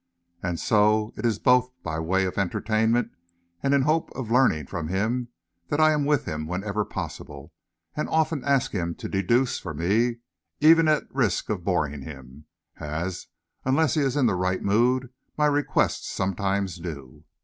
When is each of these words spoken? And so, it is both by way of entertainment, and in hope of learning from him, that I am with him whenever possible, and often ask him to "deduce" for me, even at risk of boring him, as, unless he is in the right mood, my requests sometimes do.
And 0.41 0.59
so, 0.59 1.13
it 1.15 1.27
is 1.27 1.37
both 1.37 1.69
by 1.83 1.99
way 1.99 2.25
of 2.25 2.39
entertainment, 2.39 3.11
and 3.61 3.71
in 3.71 3.83
hope 3.83 4.09
of 4.15 4.31
learning 4.31 4.65
from 4.65 4.87
him, 4.87 5.27
that 5.67 5.79
I 5.79 5.91
am 5.91 6.05
with 6.05 6.25
him 6.25 6.47
whenever 6.47 6.83
possible, 6.83 7.53
and 7.95 8.09
often 8.09 8.43
ask 8.43 8.71
him 8.71 8.95
to 8.95 9.07
"deduce" 9.07 9.59
for 9.59 9.75
me, 9.75 10.17
even 10.59 10.87
at 10.87 11.03
risk 11.13 11.51
of 11.51 11.63
boring 11.63 12.01
him, 12.01 12.45
as, 12.79 13.27
unless 13.63 13.93
he 13.93 14.01
is 14.01 14.17
in 14.17 14.25
the 14.25 14.33
right 14.33 14.63
mood, 14.63 15.09
my 15.37 15.45
requests 15.45 16.07
sometimes 16.09 16.77
do. 16.79 17.23